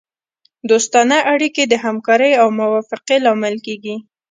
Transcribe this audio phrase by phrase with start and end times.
[0.69, 3.95] دوستانه اړیکې د همکارۍ او موافقې لامل کیږي